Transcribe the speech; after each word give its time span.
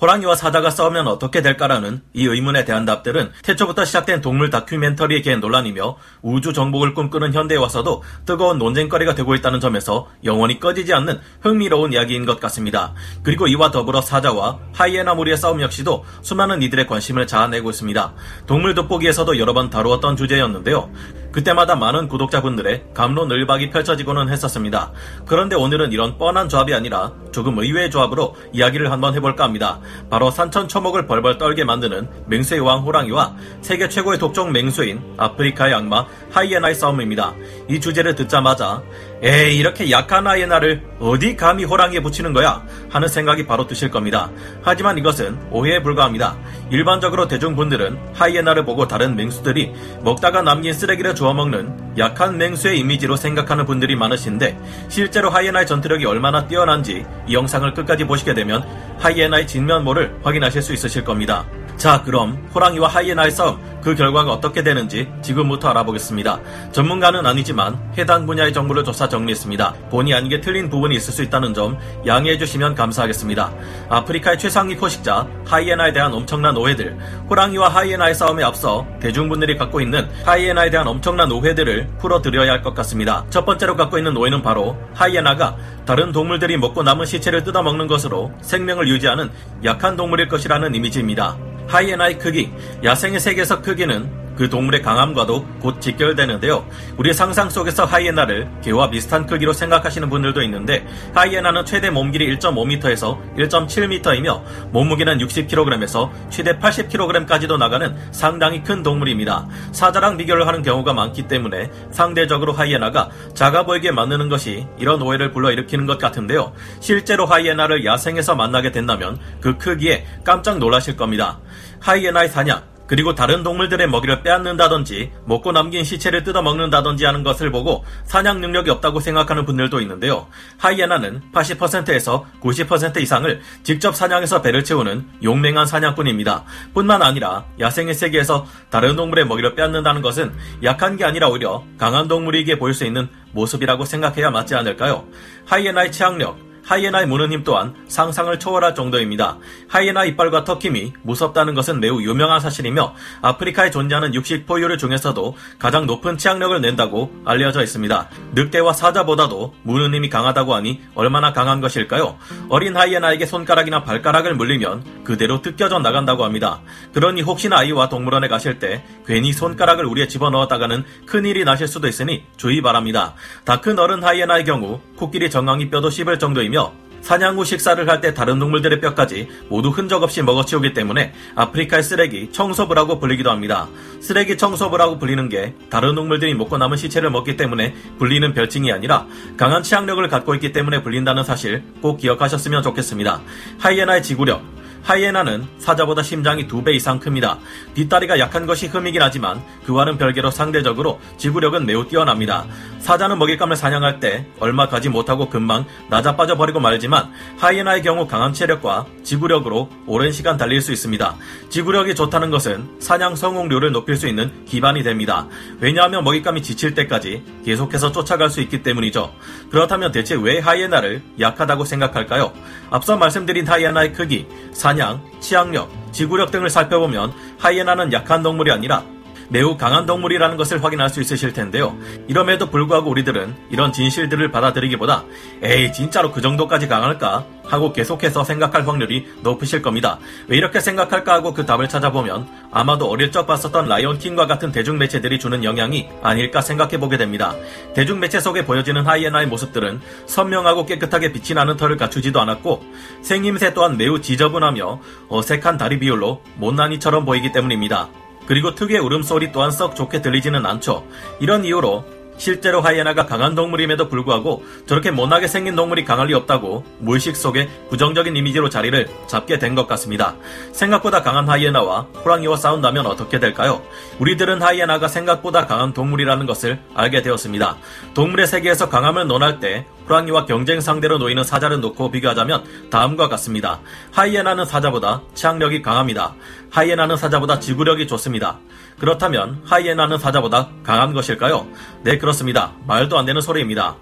호랑이와 0.00 0.34
사자가 0.34 0.70
싸우면 0.70 1.06
어떻게 1.08 1.42
될까라는 1.42 2.00
이 2.14 2.24
의문에 2.24 2.64
대한 2.64 2.86
답들은 2.86 3.32
태초부터 3.42 3.84
시작된 3.84 4.22
동물 4.22 4.48
다큐멘터리의 4.48 5.38
논란이며 5.40 5.96
우주 6.22 6.54
정복을 6.54 6.94
꿈꾸는 6.94 7.34
현대에 7.34 7.58
와서도 7.58 8.02
뜨거운 8.24 8.58
논쟁거리가 8.58 9.14
되고 9.14 9.34
있다는 9.34 9.60
점에서 9.60 10.08
영원히 10.24 10.58
꺼지지 10.58 10.94
않는 10.94 11.20
흥미로운 11.42 11.92
이야기인 11.92 12.24
것 12.24 12.40
같습니다. 12.40 12.94
그리고 13.22 13.46
이와 13.46 13.70
더불어 13.70 14.00
사자와 14.00 14.58
하이에나 14.72 15.14
무리의 15.14 15.36
싸움 15.36 15.60
역시도 15.60 16.04
수많은 16.22 16.62
이들의 16.62 16.86
관심을 16.86 17.26
자아내고 17.26 17.68
있습니다. 17.68 18.14
동물 18.46 18.74
돋보기에서도 18.74 19.38
여러 19.38 19.52
번 19.52 19.68
다루었던 19.68 20.16
주제였는데요. 20.16 20.90
그때마다 21.32 21.76
많은 21.76 22.08
구독자분들의 22.08 22.86
감론을박이 22.94 23.70
펼쳐지고는 23.70 24.30
했었습니다. 24.30 24.92
그런데 25.26 25.54
오늘은 25.54 25.92
이런 25.92 26.18
뻔한 26.18 26.48
조합이 26.48 26.74
아니라 26.74 27.12
조금 27.32 27.58
의외의 27.58 27.90
조합으로 27.90 28.34
이야기를 28.52 28.90
한번 28.90 29.14
해볼까 29.14 29.44
합니다. 29.44 29.80
바로 30.08 30.30
산천 30.30 30.68
초목을 30.68 31.06
벌벌 31.06 31.38
떨게 31.38 31.64
만드는 31.64 32.08
맹수의 32.26 32.60
왕 32.60 32.80
호랑이와 32.80 33.36
세계 33.60 33.88
최고의 33.88 34.18
독종 34.18 34.52
맹수인 34.52 35.14
아프리카의 35.16 35.74
악마 35.74 36.06
하이에나의 36.30 36.74
싸움입니다. 36.74 37.34
이 37.68 37.80
주제를 37.80 38.14
듣자마자 38.14 38.82
에이 39.22 39.58
이렇게 39.58 39.90
약한 39.90 40.26
하이에나를 40.26 40.82
어디 40.98 41.36
감히 41.36 41.64
호랑이에 41.64 42.00
붙이는 42.00 42.32
거야 42.32 42.62
하는 42.88 43.06
생각이 43.06 43.46
바로 43.46 43.66
드실 43.66 43.90
겁니다. 43.90 44.30
하지만 44.62 44.96
이것은 44.96 45.38
오해에 45.50 45.82
불과합니다. 45.82 46.38
일반적으로 46.70 47.28
대중분들은 47.28 47.98
하이에나를 48.14 48.64
보고 48.64 48.88
다른 48.88 49.16
맹수들이 49.16 49.72
먹다가 50.02 50.40
남긴 50.40 50.72
쓰레기를 50.72 51.14
주워 51.14 51.34
먹는 51.34 51.98
약한 51.98 52.38
맹수의 52.38 52.78
이미지로 52.78 53.16
생각하는 53.16 53.66
분들이 53.66 53.94
많으신데 53.94 54.58
실제로 54.88 55.28
하이에나의 55.28 55.66
전투력이 55.66 56.06
얼마나 56.06 56.46
뛰어난지 56.46 57.04
이 57.26 57.34
영상을 57.34 57.72
끝까지 57.74 58.04
보시게 58.04 58.32
되면 58.32 58.64
하이에나의 58.98 59.46
진면모를 59.46 60.20
확인하실 60.22 60.62
수 60.62 60.72
있으실 60.72 61.04
겁니다. 61.04 61.44
자, 61.80 62.02
그럼 62.02 62.36
호랑이와 62.54 62.88
하이에나의 62.88 63.30
싸움, 63.30 63.58
그 63.80 63.94
결과가 63.94 64.30
어떻게 64.30 64.62
되는지 64.62 65.08
지금부터 65.22 65.70
알아보겠습니다. 65.70 66.38
전문가는 66.72 67.24
아니지만 67.24 67.80
해당 67.96 68.26
분야의 68.26 68.52
정보를 68.52 68.84
조사 68.84 69.08
정리했습니다. 69.08 69.72
본의 69.90 70.12
아니게 70.12 70.42
틀린 70.42 70.68
부분이 70.68 70.94
있을 70.96 71.14
수 71.14 71.22
있다는 71.22 71.54
점 71.54 71.78
양해해 72.06 72.36
주시면 72.36 72.74
감사하겠습니다. 72.74 73.50
아프리카의 73.88 74.38
최상위 74.38 74.76
포식자 74.76 75.26
하이에나에 75.46 75.94
대한 75.94 76.12
엄청난 76.12 76.54
오해들, 76.54 76.98
호랑이와 77.30 77.70
하이에나의 77.70 78.14
싸움에 78.14 78.44
앞서 78.44 78.86
대중분들이 79.00 79.56
갖고 79.56 79.80
있는 79.80 80.06
하이에나에 80.26 80.68
대한 80.68 80.86
엄청난 80.86 81.32
오해들을 81.32 81.88
풀어드려야 81.98 82.52
할 82.52 82.60
것 82.60 82.74
같습니다. 82.74 83.24
첫 83.30 83.46
번째로 83.46 83.74
갖고 83.74 83.96
있는 83.96 84.14
오해는 84.14 84.42
바로 84.42 84.76
하이에나가 84.92 85.56
다른 85.86 86.12
동물들이 86.12 86.58
먹고 86.58 86.82
남은 86.82 87.06
시체를 87.06 87.42
뜯어먹는 87.42 87.86
것으로 87.86 88.32
생명을 88.42 88.86
유지하는 88.86 89.30
약한 89.64 89.96
동물일 89.96 90.28
것이라는 90.28 90.74
이미지입니다. 90.74 91.38
하이에나의 91.70 92.18
크기, 92.18 92.50
야생의 92.84 93.20
세계에서 93.20 93.62
크기는 93.62 94.19
그 94.40 94.48
동물의 94.48 94.80
강함과도 94.80 95.46
곧 95.60 95.82
직결되는데요. 95.82 96.66
우리 96.96 97.12
상상 97.12 97.50
속에서 97.50 97.84
하이에나를 97.84 98.50
개와 98.64 98.88
비슷한 98.88 99.26
크기로 99.26 99.52
생각하시는 99.52 100.08
분들도 100.08 100.40
있는데 100.44 100.86
하이에나는 101.14 101.66
최대 101.66 101.90
몸길이 101.90 102.38
1.5m에서 102.38 103.18
1.7m이며 103.36 104.70
몸무게는 104.70 105.18
60kg에서 105.18 106.10
최대 106.30 106.58
80kg까지도 106.58 107.58
나가는 107.58 107.94
상당히 108.12 108.62
큰 108.64 108.82
동물입니다. 108.82 109.46
사자랑 109.72 110.16
비교를 110.16 110.46
하는 110.46 110.62
경우가 110.62 110.94
많기 110.94 111.28
때문에 111.28 111.70
상대적으로 111.90 112.54
하이에나가 112.54 113.10
작아 113.34 113.66
보이게 113.66 113.90
만드는 113.90 114.30
것이 114.30 114.66
이런 114.78 115.02
오해를 115.02 115.32
불러일으키는 115.32 115.84
것 115.84 115.98
같은데요. 115.98 116.54
실제로 116.80 117.26
하이에나를 117.26 117.84
야생에서 117.84 118.36
만나게 118.36 118.72
된다면 118.72 119.18
그 119.42 119.58
크기에 119.58 120.06
깜짝 120.24 120.56
놀라실 120.56 120.96
겁니다. 120.96 121.40
하이에나의 121.80 122.30
사냥, 122.30 122.62
그리고 122.90 123.14
다른 123.14 123.44
동물들의 123.44 123.88
먹이를 123.88 124.24
빼앗는다든지 124.24 125.12
먹고 125.24 125.52
남긴 125.52 125.84
시체를 125.84 126.24
뜯어먹는다든지 126.24 127.04
하는 127.04 127.22
것을 127.22 127.52
보고 127.52 127.84
사냥 128.02 128.40
능력이 128.40 128.68
없다고 128.68 128.98
생각하는 128.98 129.44
분들도 129.44 129.80
있는데요. 129.82 130.26
하이에나는 130.58 131.22
80%에서 131.32 132.26
90% 132.40 133.00
이상을 133.00 133.40
직접 133.62 133.94
사냥해서 133.94 134.42
배를 134.42 134.64
채우는 134.64 135.06
용맹한 135.22 135.66
사냥꾼입니다. 135.66 136.42
뿐만 136.74 137.00
아니라 137.00 137.44
야생의 137.60 137.94
세계에서 137.94 138.44
다른 138.70 138.96
동물의 138.96 139.24
먹이를 139.24 139.54
빼앗는다는 139.54 140.02
것은 140.02 140.32
약한 140.64 140.96
게 140.96 141.04
아니라 141.04 141.28
오히려 141.28 141.62
강한 141.78 142.08
동물이기에 142.08 142.58
보일 142.58 142.74
수 142.74 142.84
있는 142.84 143.08
모습이라고 143.30 143.84
생각해야 143.84 144.32
맞지 144.32 144.56
않을까요? 144.56 145.04
하이에나의 145.46 145.92
치악력, 145.92 146.49
하이에나의 146.70 147.06
무는 147.06 147.32
힘 147.32 147.42
또한 147.42 147.74
상상을 147.88 148.38
초월할 148.38 148.76
정도입니다. 148.76 149.38
하이에나 149.66 150.04
이빨과 150.04 150.44
턱힘이 150.44 150.92
무섭다는 151.02 151.54
것은 151.54 151.80
매우 151.80 152.00
유명한 152.00 152.38
사실이며 152.38 152.94
아프리카에 153.22 153.72
존재하는 153.72 154.14
육식 154.14 154.46
포유류 154.46 154.78
중에서도 154.78 155.36
가장 155.58 155.86
높은 155.86 156.16
치악력을 156.16 156.60
낸다고 156.60 157.10
알려져 157.24 157.62
있습니다. 157.64 158.08
늑대와 158.32 158.72
사자보다도 158.72 159.54
무는 159.62 159.94
힘이 159.94 160.08
강하다고 160.08 160.54
하니 160.54 160.80
얼마나 160.94 161.32
강한 161.32 161.60
것일까요? 161.60 162.18
어린 162.48 162.76
하이에나에게 162.76 163.26
손가락이나 163.26 163.84
발가락을 163.84 164.34
물리면 164.34 165.04
그대로 165.04 165.40
뜯겨져 165.42 165.78
나간다고 165.78 166.24
합니다. 166.24 166.60
그러니 166.92 167.22
혹시나 167.22 167.58
아이와 167.58 167.88
동물원에 167.88 168.28
가실 168.28 168.58
때 168.58 168.84
괜히 169.06 169.32
손가락을 169.32 169.84
우리에 169.84 170.08
집어넣었다가는 170.08 170.84
큰일이 171.06 171.44
나실 171.44 171.68
수도 171.68 171.88
있으니 171.88 172.24
주의 172.36 172.60
바랍니다. 172.60 173.14
다 173.44 173.60
큰 173.60 173.78
어른 173.78 174.02
하이에나의 174.02 174.44
경우 174.44 174.80
코끼리 174.96 175.28
정강이 175.28 175.68
뼈도 175.68 175.90
씹을 175.90 176.18
정도이며 176.18 176.72
사냥 177.02 177.36
후 177.36 177.44
식사를 177.44 177.88
할 177.88 178.00
때 178.00 178.14
다른 178.14 178.38
동물들의 178.38 178.80
뼈까지 178.80 179.28
모두 179.48 179.68
흔적 179.68 180.02
없이 180.02 180.22
먹어치우기 180.22 180.72
때문에 180.72 181.12
아프리카의 181.34 181.82
쓰레기 181.82 182.30
청소부라고 182.32 182.98
불리기도 182.98 183.30
합니다. 183.30 183.68
쓰레기 184.00 184.38
청소부라고 184.38 184.98
불리는 184.98 185.28
게 185.28 185.54
다른 185.68 185.94
동물들이 185.94 186.34
먹고 186.34 186.56
남은 186.56 186.76
시체를 186.78 187.10
먹기 187.10 187.36
때문에 187.36 187.74
불리는 187.98 188.32
별칭이 188.32 188.72
아니라 188.72 189.06
강한 189.36 189.62
치악력을 189.62 190.06
갖고 190.08 190.34
있기 190.34 190.52
때문에 190.52 190.82
불린다는 190.82 191.24
사실 191.24 191.62
꼭 191.82 191.98
기억하셨으면 191.98 192.62
좋겠습니다. 192.62 193.20
하이에나의 193.58 194.02
지구력, 194.02 194.42
하이에나는 194.82 195.46
사자보다 195.58 196.02
심장이 196.02 196.46
두배 196.46 196.72
이상 196.72 196.98
큽니다. 196.98 197.38
뒷다리가 197.74 198.18
약한 198.18 198.46
것이 198.46 198.66
흠이긴 198.66 199.02
하지만 199.02 199.42
그와는 199.64 199.98
별개로 199.98 200.30
상대적으로 200.30 201.00
지구력은 201.18 201.66
매우 201.66 201.86
뛰어납니다. 201.86 202.46
사자는 202.80 203.18
먹잇감을 203.18 203.56
사냥할 203.56 204.00
때 204.00 204.26
얼마 204.40 204.68
가지 204.68 204.88
못하고 204.88 205.28
금방 205.28 205.66
낮아빠져 205.88 206.36
버리고 206.36 206.60
말지만 206.60 207.12
하이에나의 207.38 207.82
경우 207.82 208.06
강한 208.06 208.32
체력과 208.32 208.86
지구력으로 209.04 209.68
오랜 209.86 210.12
시간 210.12 210.36
달릴 210.36 210.60
수 210.60 210.72
있습니다. 210.72 211.16
지구력이 211.50 211.94
좋다는 211.94 212.30
것은 212.30 212.68
사냥 212.80 213.16
성공률을 213.16 213.72
높일 213.72 213.96
수 213.96 214.08
있는 214.08 214.44
기반이 214.46 214.82
됩니다. 214.82 215.26
왜냐하면 215.60 216.04
먹잇감이 216.04 216.42
지칠 216.42 216.74
때까지 216.74 217.22
계속해서 217.44 217.92
쫓아갈 217.92 218.30
수 218.30 218.40
있기 218.40 218.62
때문이죠. 218.62 219.12
그렇다면 219.50 219.92
대체 219.92 220.14
왜 220.14 220.38
하이에나를 220.38 221.02
약하다고 221.20 221.64
생각할까요? 221.64 222.32
앞서 222.70 222.96
말씀드린 222.96 223.46
하이에나의 223.46 223.92
크기, 223.92 224.26
사냥, 224.70 225.02
치악력, 225.18 225.68
지구력 225.90 226.30
등을 226.30 226.48
살펴보면 226.48 227.12
하이에나는 227.40 227.92
약한 227.92 228.22
동물이 228.22 228.52
아니라 228.52 228.84
매우 229.30 229.56
강한 229.56 229.86
동물이라는 229.86 230.36
것을 230.36 230.62
확인할 230.62 230.90
수 230.90 231.00
있으실 231.00 231.32
텐데요. 231.32 231.76
이럼에도 232.08 232.50
불구하고 232.50 232.90
우리들은 232.90 233.34
이런 233.50 233.72
진실들을 233.72 234.30
받아들이기보다 234.30 235.04
에이 235.42 235.72
진짜로 235.72 236.10
그 236.10 236.20
정도까지 236.20 236.66
강할까 236.66 237.24
하고 237.44 237.72
계속해서 237.72 238.24
생각할 238.24 238.66
확률이 238.66 239.08
높으실 239.22 239.62
겁니다. 239.62 239.98
왜 240.28 240.36
이렇게 240.36 240.60
생각할까 240.60 241.12
하고 241.14 241.32
그 241.32 241.46
답을 241.46 241.68
찾아보면 241.68 242.28
아마도 242.50 242.88
어릴 242.88 243.10
적 243.12 243.26
봤었던 243.26 243.68
라이온킹과 243.68 244.26
같은 244.26 244.52
대중 244.52 244.78
매체들이 244.78 245.18
주는 245.18 245.42
영향이 245.44 245.88
아닐까 246.02 246.40
생각해 246.40 246.78
보게 246.78 246.96
됩니다. 246.96 247.34
대중 247.74 248.00
매체 248.00 248.20
속에 248.20 248.44
보여지는 248.44 248.86
하이에나의 248.86 249.26
모습들은 249.28 249.80
선명하고 250.06 250.66
깨끗하게 250.66 251.12
빛이 251.12 251.34
나는 251.34 251.56
털을 251.56 251.76
갖추지도 251.76 252.20
않았고 252.20 252.64
생김새 253.02 253.54
또한 253.54 253.76
매우 253.76 254.00
지저분하며 254.00 254.80
어색한 255.08 255.56
다리 255.56 255.78
비율로 255.78 256.22
못난이처럼 256.36 257.04
보이기 257.04 257.32
때문입니다. 257.32 257.88
그리고 258.26 258.54
특유의 258.54 258.80
울음소리 258.80 259.32
또한 259.32 259.50
썩 259.50 259.74
좋게 259.74 260.02
들리지는 260.02 260.46
않죠. 260.46 260.86
이런 261.20 261.44
이유로 261.44 261.84
실제로 262.16 262.60
하이에나가 262.60 263.06
강한 263.06 263.34
동물임에도 263.34 263.88
불구하고 263.88 264.44
저렇게 264.66 264.90
못나게 264.90 265.26
생긴 265.26 265.56
동물이 265.56 265.86
강할 265.86 266.08
리 266.08 266.12
없다고 266.14 266.64
무의식 266.78 267.16
속에 267.16 267.48
부정적인 267.70 268.14
이미지로 268.14 268.50
자리를 268.50 268.88
잡게 269.06 269.38
된 269.38 269.54
것 269.54 269.66
같습니다. 269.66 270.14
생각보다 270.52 271.02
강한 271.02 271.26
하이에나와 271.30 271.86
호랑이와 272.04 272.36
싸운다면 272.36 272.84
어떻게 272.84 273.18
될까요? 273.20 273.62
우리들은 274.00 274.42
하이에나가 274.42 274.86
생각보다 274.86 275.46
강한 275.46 275.72
동물이라는 275.72 276.26
것을 276.26 276.60
알게 276.74 277.00
되었습니다. 277.00 277.56
동물의 277.94 278.26
세계에서 278.26 278.68
강함을 278.68 279.06
논할 279.06 279.40
때 279.40 279.64
호랑이와 279.90 280.24
경쟁 280.24 280.60
상대로 280.60 280.98
놓이는 280.98 281.24
사자를 281.24 281.60
놓고 281.60 281.90
비교하자면 281.90 282.70
다음과 282.70 283.08
같습니다. 283.08 283.60
하이에나는 283.90 284.44
사자보다 284.44 285.02
치악력이 285.14 285.62
강합니다. 285.62 286.14
하이에나는 286.50 286.96
사자보다 286.96 287.40
지구력이 287.40 287.88
좋습니다. 287.88 288.38
그렇다면 288.78 289.42
하이에나는 289.44 289.98
사자보다 289.98 290.50
강한 290.62 290.94
것일까요? 290.94 291.48
네, 291.82 291.98
그렇습니다. 291.98 292.52
말도 292.66 292.96
안 292.98 293.04
되는 293.04 293.20
소리입니다. 293.20 293.76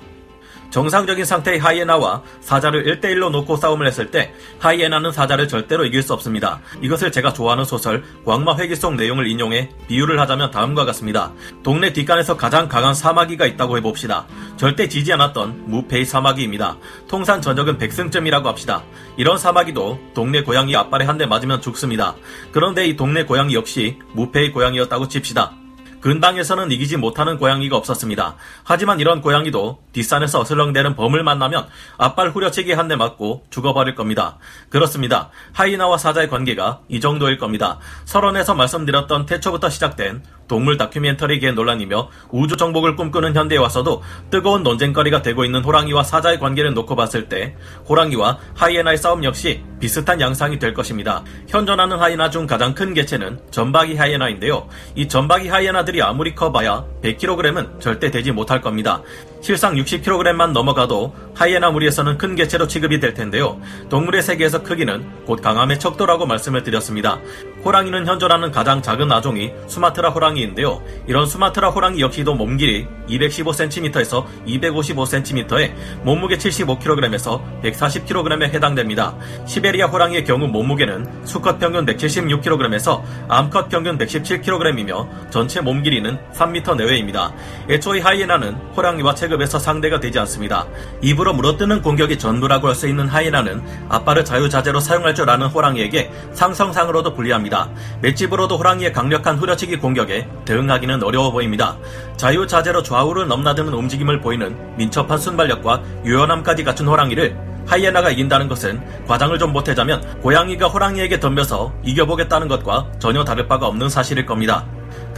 정상적인 0.71 1.25
상태의 1.25 1.59
하이에나와 1.59 2.23
사자를 2.41 2.85
1대1로 3.01 3.31
놓고 3.31 3.57
싸움을 3.57 3.87
했을 3.87 4.11
때 4.11 4.33
하이에나는 4.59 5.13
사자를 5.13 5.49
절대로 5.49 5.85
이길 5.85 6.03
수 6.03 6.13
없습니다. 6.15 6.61
이것을 6.83 7.13
제가 7.13 7.33
좋아하는 7.33 7.65
소설 7.65 8.03
광마 8.25 8.57
회기 8.59 8.75
속 8.77 8.95
내용을 8.95 9.27
인용해 9.27 9.71
비유를 9.89 10.19
하자면 10.21 10.51
다음과 10.51 10.85
같습니다. 10.87 11.33
동네 11.63 11.93
뒷간에서 11.93 12.37
가장 12.37 12.69
강한 12.69 12.95
사마귀가 12.95 13.47
있다고 13.47 13.77
해봅시다. 13.79 14.27
절대 14.57 14.89
지지 14.89 15.13
않았던 15.13 15.65
무패의 15.71 16.05
사마귀입니다. 16.05 16.77
통산 17.09 17.41
전적은 17.43 17.79
100승점이라고 17.79 18.45
합시다. 18.45 18.83
이런 19.17 19.37
사마귀도 19.39 19.99
동네 20.15 20.43
고양이 20.43 20.75
앞발에 20.75 21.05
한 21.05 21.19
대 21.19 21.27
맞으면 21.27 21.61
죽습니다. 21.61 22.15
그런데 22.53 22.87
이 22.87 22.95
동네 22.95 23.25
고양이 23.25 23.53
역시 23.53 23.99
무패의 24.13 24.53
고양이였다고 24.53 25.09
칩시다. 25.09 25.53
근방에서는 26.01 26.73
이기지 26.73 26.97
못하는 26.97 27.39
고양이가 27.39 27.77
없었습니다. 27.77 28.37
하지만 28.65 29.01
이런 29.01 29.21
고양이도 29.21 29.79
뒷산에서 29.93 30.41
어슬렁대는 30.41 30.95
범을 30.97 31.23
만나면 31.23 31.69
앞발 31.97 32.31
후려치기 32.31 32.73
한 32.73 32.89
대 32.89 32.97
맞고 32.97 33.45
죽어버릴 33.51 33.95
겁니다. 33.95 34.39
그렇습니다. 34.71 35.29
하이나와 35.53 35.99
사자의 35.99 36.31
관계가 36.31 36.81
이 36.89 37.01
정도일 37.01 37.37
겁니다. 37.37 37.79
설원에서 38.07 38.55
말씀드렸던 38.55 39.27
태초부터 39.27 39.69
시작된 39.69 40.23
동물 40.49 40.79
다큐멘터리계의 40.79 41.53
논란이며 41.53 42.09
우주 42.31 42.57
정복을 42.57 42.97
꿈꾸는 42.97 43.37
현대에 43.37 43.59
와서도 43.59 44.03
뜨거운 44.31 44.63
논쟁거리가 44.63 45.21
되고 45.21 45.45
있는 45.45 45.63
호랑이와 45.63 46.03
사자의 46.03 46.39
관계를 46.41 46.73
놓고 46.73 46.97
봤을 46.97 47.29
때 47.29 47.57
호랑이와 47.87 48.39
하이에나의 48.57 48.97
싸움 48.97 49.23
역시 49.25 49.63
비슷한 49.81 50.21
양상이 50.21 50.59
될 50.59 50.75
것입니다. 50.75 51.25
현존하는 51.49 51.99
하이에나 51.99 52.31
중 52.31 52.47
가장 52.47 52.75
큰 52.75 52.95
개체는 52.95 53.39
전박이 53.51 53.97
하이에나인데요. 53.97 54.69
이 54.95 55.09
전박이 55.09 55.49
하이에나들이 55.49 56.03
아무리 56.03 56.35
커봐야 56.35 56.85
100kg은 57.03 57.81
절대 57.81 58.11
되지 58.11 58.33
못할 58.33 58.61
겁니다. 58.61 59.03
실상 59.41 59.75
60kg만 59.77 60.53
넘어가도 60.53 61.15
하이에나 61.35 61.71
무리에서는 61.71 62.19
큰 62.19 62.35
개체로 62.35 62.67
취급이 62.67 62.99
될 62.99 63.15
텐데요. 63.15 63.61
동물의 63.89 64.23
세계에서 64.23 64.63
크기는 64.65 65.25
곧 65.25 65.41
강함의 65.41 65.79
척도라고 65.79 66.27
말씀을 66.27 66.65
드렸습니다. 66.65 67.21
호랑이는 67.65 68.07
현존하는 68.07 68.51
가장 68.51 68.83
작은 68.83 69.11
아종이 69.13 69.53
수마트라 69.69 70.11
호랑이인데요. 70.11 70.83
이런 71.07 71.27
수마트라 71.27 71.71
호랑이 71.71 72.01
역시도 72.01 72.35
몸길이 72.35 72.87
215cm에서 73.09 74.25
255cm에 74.47 75.73
몸무게 76.03 76.37
75kg에서 76.37 77.63
140kg에 77.63 78.43
해당됩니다. 78.53 79.15
시베리아 79.47 79.87
호랑이의 79.87 80.25
경우 80.25 80.49
몸무게는 80.49 81.25
수컷 81.25 81.59
평균 81.59 81.87
176kg에서 81.87 83.03
암컷 83.29 83.69
평균 83.69 83.97
117kg이며 83.99 85.31
전체 85.31 85.61
몸 85.61 85.83
길이는 85.83 86.19
3m 86.33 86.77
내외입니다. 86.77 87.33
애초에 87.69 88.01
하이에나는 88.01 88.55
호랑이와 88.77 89.15
체 89.15 89.28
급에서 89.29 89.59
상대가 89.59 90.01
되지 90.01 90.19
않습니다. 90.21 90.67
입으로 91.03 91.35
물어뜯는 91.35 91.83
공격이 91.83 92.19
전부라고 92.19 92.69
할 92.69 92.79
수 92.79 92.87
있는 92.87 93.09
하이에나는 93.09 93.63
앞발을 93.89 94.25
자유자재로 94.25 94.79
사용할 94.79 95.15
줄 95.15 95.29
아는 95.29 95.49
호랑이에게 95.49 96.13
상성상으로도 96.33 97.15
불리합니다. 97.15 97.69
맷집으로도 98.03 98.57
호랑이의 98.57 98.93
강력한 98.93 99.37
후려치기 99.37 99.79
공격에 99.79 100.29
대응하기는 100.45 101.03
어려워 101.03 101.33
보입니다. 101.33 101.77
자유자재로 102.17 102.85
좌우를 102.85 103.27
넘나드는 103.27 103.73
움직임을 103.73 104.21
보이는 104.21 104.57
민첩한 104.77 105.19
순발력과 105.19 105.83
유연함까지 106.05 106.63
갖춘 106.63 106.87
호랑이를 106.87 107.37
하이에나가 107.67 108.11
이긴다는 108.11 108.49
것은 108.49 108.81
과장을 109.07 109.39
좀 109.39 109.53
보태자면 109.53 110.21
고양이가 110.21 110.69
호랑이에게 110.69 111.21
덤벼서 111.21 111.73
이겨보겠다는 111.85 112.49
것과 112.49 112.87
전혀 112.99 113.25
다를 113.25 113.47
바가 113.49 113.67
없는 113.67 113.89
사실일 113.89 114.25
겁니다. 114.25 114.65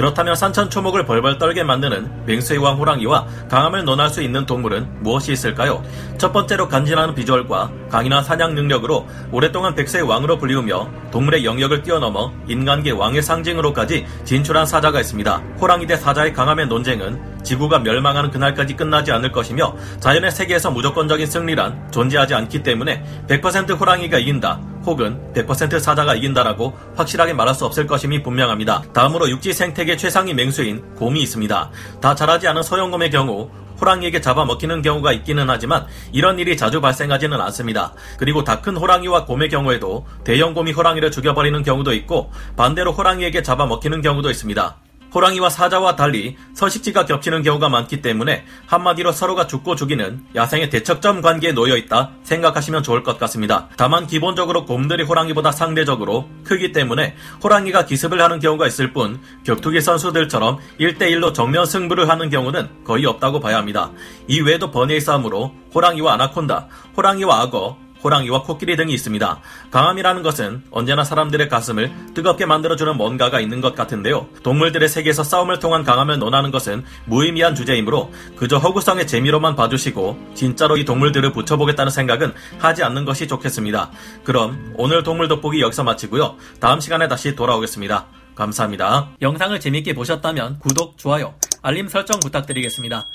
그렇다면 0.00 0.34
산천초목을 0.34 1.04
벌벌 1.04 1.36
떨게 1.36 1.62
만드는 1.62 2.24
맹수의 2.24 2.58
왕 2.58 2.78
호랑이와 2.78 3.26
강함을 3.50 3.84
논할 3.84 4.08
수 4.08 4.22
있는 4.22 4.46
동물은 4.46 5.02
무엇이 5.02 5.30
있을까요? 5.30 5.82
첫 6.16 6.32
번째로 6.32 6.68
간지나는 6.68 7.14
비주얼과 7.14 7.70
강인한 7.90 8.24
사냥 8.24 8.54
능력으로 8.54 9.06
오랫동안 9.30 9.74
백세의 9.74 10.08
왕으로 10.08 10.38
불리우며 10.38 10.88
동물의 11.10 11.44
영역을 11.44 11.82
뛰어넘어 11.82 12.32
인간계 12.48 12.92
왕의 12.92 13.20
상징으로까지 13.20 14.06
진출한 14.24 14.64
사자가 14.64 15.00
있습니다. 15.00 15.36
호랑이 15.60 15.86
대 15.86 15.96
사자의 15.96 16.32
강함의 16.32 16.68
논쟁은 16.68 17.42
지구가 17.42 17.80
멸망하는 17.80 18.30
그날까지 18.30 18.76
끝나지 18.76 19.12
않을 19.12 19.32
것이며 19.32 19.76
자연의 19.98 20.30
세계에서 20.30 20.70
무조건적인 20.70 21.26
승리란 21.26 21.92
존재하지 21.92 22.32
않기 22.32 22.62
때문에 22.62 23.04
100% 23.28 23.78
호랑이가 23.78 24.18
이긴다. 24.18 24.69
혹은 24.86 25.20
100% 25.34 25.78
사자가 25.78 26.14
이긴다라고 26.14 26.76
확실하게 26.96 27.32
말할 27.34 27.54
수 27.54 27.64
없을 27.66 27.86
것임이 27.86 28.22
분명합니다. 28.22 28.82
다음으로 28.92 29.28
육지 29.30 29.52
생태계 29.52 29.96
최상위 29.96 30.34
맹수인 30.34 30.94
곰이 30.96 31.22
있습니다. 31.22 31.70
다 32.00 32.14
자라지 32.14 32.48
않은 32.48 32.62
소형곰의 32.62 33.10
경우 33.10 33.50
호랑이에게 33.80 34.20
잡아먹히는 34.20 34.82
경우가 34.82 35.12
있기는 35.12 35.48
하지만 35.48 35.86
이런 36.12 36.38
일이 36.38 36.56
자주 36.56 36.80
발생하지는 36.82 37.40
않습니다. 37.40 37.94
그리고 38.18 38.44
다 38.44 38.60
큰 38.60 38.76
호랑이와 38.76 39.24
곰의 39.24 39.48
경우에도 39.48 40.06
대형 40.22 40.52
곰이 40.52 40.72
호랑이를 40.72 41.10
죽여버리는 41.10 41.62
경우도 41.62 41.94
있고 41.94 42.30
반대로 42.56 42.92
호랑이에게 42.92 43.42
잡아먹히는 43.42 44.02
경우도 44.02 44.28
있습니다. 44.30 44.76
호랑이와 45.14 45.50
사자와 45.50 45.96
달리 45.96 46.36
서식지가 46.54 47.06
겹치는 47.06 47.42
경우가 47.42 47.68
많기 47.68 48.00
때문에 48.00 48.44
한마디로 48.66 49.12
서로가 49.12 49.46
죽고 49.46 49.76
죽이는 49.76 50.24
야생의 50.34 50.70
대척점 50.70 51.20
관계에 51.20 51.52
놓여 51.52 51.76
있다 51.76 52.12
생각하시면 52.22 52.82
좋을 52.82 53.02
것 53.02 53.18
같습니다. 53.18 53.68
다만 53.76 54.06
기본적으로 54.06 54.64
곰들이 54.64 55.02
호랑이보다 55.02 55.52
상대적으로 55.52 56.28
크기 56.44 56.72
때문에 56.72 57.16
호랑이가 57.42 57.86
기습을 57.86 58.20
하는 58.20 58.38
경우가 58.38 58.66
있을 58.66 58.92
뿐 58.92 59.20
격투기 59.44 59.80
선수들처럼 59.80 60.58
1대1로 60.78 61.34
정면 61.34 61.66
승부를 61.66 62.08
하는 62.08 62.30
경우는 62.30 62.84
거의 62.84 63.06
없다고 63.06 63.40
봐야 63.40 63.56
합니다. 63.56 63.90
이 64.28 64.40
외에도 64.40 64.70
번외의 64.70 65.00
싸움으로 65.00 65.54
호랑이와 65.74 66.14
아나콘다, 66.14 66.68
호랑이와 66.96 67.42
악어, 67.42 67.78
호랑이와 68.02 68.42
코끼리 68.42 68.76
등이 68.76 68.92
있습니다. 68.92 69.40
강함이라는 69.70 70.22
것은 70.22 70.62
언제나 70.70 71.04
사람들의 71.04 71.48
가슴을 71.48 71.92
뜨겁게 72.14 72.46
만들어주는 72.46 72.96
뭔가가 72.96 73.40
있는 73.40 73.60
것 73.60 73.74
같은데요. 73.74 74.28
동물들의 74.42 74.88
세계에서 74.88 75.22
싸움을 75.22 75.58
통한 75.58 75.84
강함을 75.84 76.18
논하는 76.18 76.50
것은 76.50 76.84
무의미한 77.06 77.54
주제이므로 77.54 78.12
그저 78.36 78.58
허구성의 78.58 79.06
재미로만 79.06 79.56
봐주시고 79.56 80.32
진짜로 80.34 80.76
이 80.76 80.84
동물들을 80.84 81.32
붙여보겠다는 81.32 81.90
생각은 81.90 82.32
하지 82.58 82.82
않는 82.82 83.04
것이 83.04 83.28
좋겠습니다. 83.28 83.90
그럼 84.24 84.74
오늘 84.76 85.02
동물 85.02 85.28
돋보기 85.28 85.60
여기서 85.60 85.84
마치고요. 85.84 86.36
다음 86.60 86.80
시간에 86.80 87.08
다시 87.08 87.34
돌아오겠습니다. 87.34 88.06
감사합니다. 88.34 89.10
영상을 89.20 89.58
재밌게 89.60 89.94
보셨다면 89.94 90.60
구독, 90.60 90.96
좋아요, 90.96 91.34
알림 91.62 91.88
설정 91.88 92.18
부탁드리겠습니다. 92.20 93.06